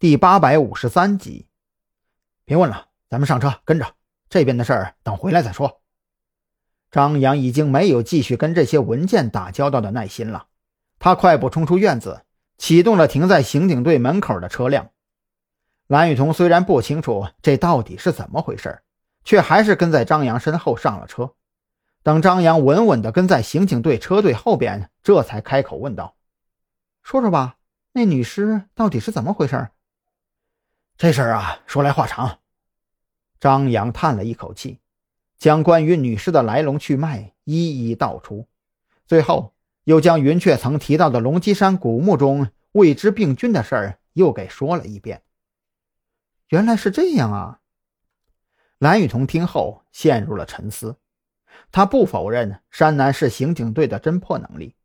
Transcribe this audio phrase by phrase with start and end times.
[0.00, 1.46] 第八百五十三集。
[2.44, 3.94] 别问了，咱们上车，跟着。
[4.28, 5.80] 这边的事儿等回来再说。
[6.90, 10.48] 张扬已经没有继续跟这些文件打交道的耐心了，
[10.98, 12.24] 他快步冲出院子，
[12.58, 14.90] 启动了停在刑警队门口的车辆。
[15.86, 18.82] 蓝雨桐虽然不清楚这到底是怎么回事，
[19.22, 21.34] 却还是跟在张扬身后上了车。
[22.02, 26.16] 等张扬稳稳地跟在刑警队车队后边，这才开口问道
[27.04, 27.56] ：“说说吧，
[27.92, 29.68] 那女尸到底是怎么回事？”
[30.96, 32.38] 这事儿啊，说来话长。
[33.40, 34.78] 张扬叹了一口气，
[35.36, 38.46] 将关于女尸的来龙去脉一一道出，
[39.04, 45.22] 最后又将云雀曾提到的龙脊山古墓中未知病菌的事儿又给说了一遍。
[46.48, 47.60] 原来是这样啊！
[48.78, 50.96] 蓝雨桐听后陷入了沉思。
[51.72, 54.76] 他不否认山南市刑警队的侦破能力，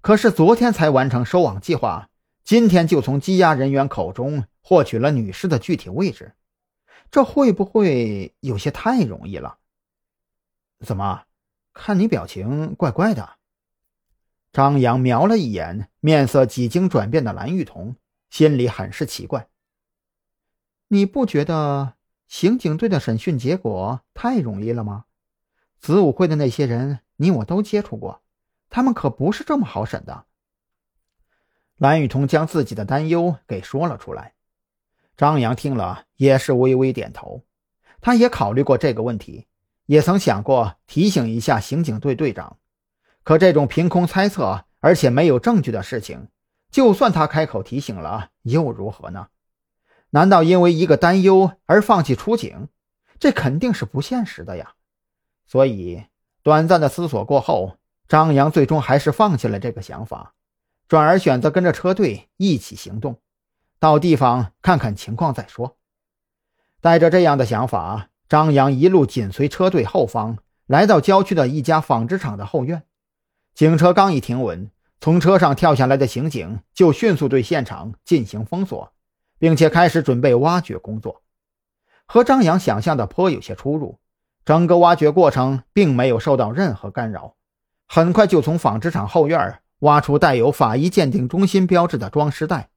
[0.00, 2.08] 可是昨天才完成收网计划，
[2.44, 6.34] 今天就从羁押人员口中获取了女尸的具体位置，
[7.10, 9.58] 这会不会有些太容易了？
[10.80, 11.24] 怎么，
[11.72, 13.36] 看你表情怪怪的？
[14.52, 17.96] 张扬瞄了一眼面色几经转变的蓝玉彤，
[18.30, 19.48] 心里很是奇怪。
[20.88, 21.94] 你不觉得
[22.26, 25.04] 刑警队的审讯结果太容易了吗？
[25.78, 28.22] 子午会的那些人，你我都接触过，
[28.68, 30.26] 他们可不是这么好审的。
[31.76, 34.34] 蓝雨桐将自己的担忧给说了出来，
[35.20, 37.44] 张扬听了也是微微点头。
[38.00, 39.46] 他也考虑过这个问题，
[39.84, 42.56] 也曾想过提醒一下刑警队队长，
[43.22, 46.28] 可这种凭空猜测而且没有证据的事情，
[46.70, 49.28] 就算他开口提醒了，又如何呢？
[50.08, 52.68] 难道因为一个担忧而放弃出警？
[53.18, 54.72] 这肯定是不现实的呀。
[55.44, 56.02] 所以，
[56.42, 57.76] 短暂的思索过后，
[58.08, 60.32] 张扬最终还是放弃了这个想法，
[60.88, 63.20] 转而选择跟着车队一起行动，
[63.80, 65.78] 到地方看看情况再说。
[66.82, 72.82] 带着这样的想法，张扬一路紧随车队后方，来到郊区的一家纺织厂的后院。
[73.54, 78.92] 警车刚一停稳，从车上跳下来的刑警就迅速对现场进行封锁，
[79.38, 81.22] 并且开始准备挖掘工作，
[82.04, 83.98] 和张扬想象的颇有些出入。
[84.44, 87.34] 整个挖掘过程并没有受到任何干扰，
[87.86, 92.68] 很快就从纺织厂后院挖出带有法医鉴定中心标志的装尸袋，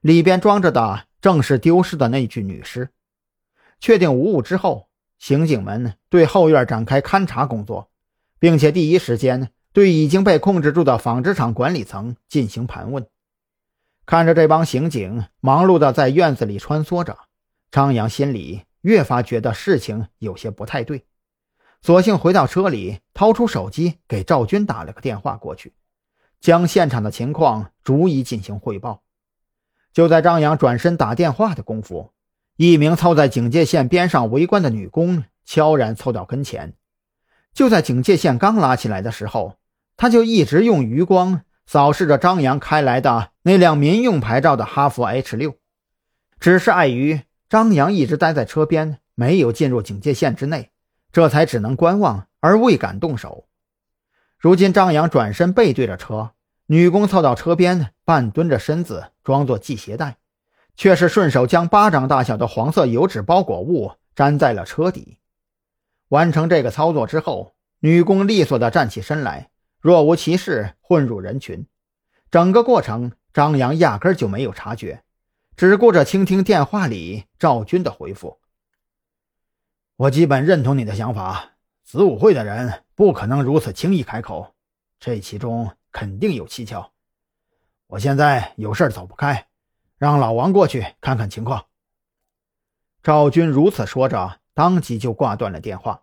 [0.00, 2.90] 里边装着的正是丢失的那具女尸。
[3.80, 4.88] 确定无误之后，
[5.18, 7.90] 刑警们对后院展开勘查工作，
[8.38, 13.06] 并且第一时间对已经被控制住的纺织厂管理层进行盘问。
[14.06, 17.18] 看着这帮刑警忙碌地在院子里穿梭着，
[17.70, 18.62] 张扬心里。
[18.82, 21.04] 越发觉得事情有些不太对，
[21.82, 25.74] 索性回到车里，掏出手机给赵军打了个电话过去，
[26.40, 29.02] 将现场的情况逐一进行汇报。
[29.98, 32.12] 就在张扬转身打电话的功夫，
[32.54, 36.74] 一名凑在警戒线边上围观的女工悄然凑到跟前。
[37.52, 39.56] 就在警戒线刚拉起来的时候，
[39.96, 45.56] 她就一直用余光扫视着张扬开来的那辆民用牌照的哈弗 H 六，
[46.38, 47.22] 只是碍于。
[47.48, 50.70] 张扬一直待在车边，没有进入警戒线之内，
[51.10, 53.48] 这才只能观望，而未敢动手。
[54.38, 56.30] 如今张扬转身背对着车，
[56.70, 60.18] 女工凑到车边，半蹲着身子，装作系鞋带，
[60.76, 65.16] 却是顺手将巴掌大小的黄色油纸包裹物粘在了车底。
[66.08, 69.48] 完成这个操作之后，女工利索地站起身来，
[69.80, 71.66] 若无其事混入人群。
[72.30, 75.02] 整个过程，张扬压根就没有察觉。
[75.56, 78.38] 只顾着倾听电话里赵军的回复。
[79.96, 81.52] 我基本认同你的想法，
[81.82, 84.54] 子午会的人不可能如此轻易开口，
[85.00, 86.92] 这其中肯定有蹊跷。
[87.86, 89.46] 我现在有事走不开，
[89.96, 91.66] 让老王过去看看情况。
[93.02, 96.02] 赵军如此说着，当即就挂断了电话，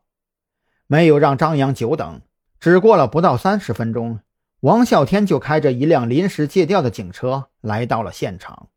[0.88, 2.22] 没有让张扬久等。
[2.60, 4.22] 只过了不到三十分钟，
[4.62, 8.70] 王啸天就开着一辆临时借调的警车来到了现场。